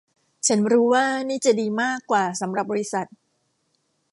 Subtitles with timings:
[0.47, 3.07] ฉันรู้ว่านี่จะดีมากกว่าสำหรับบริษัท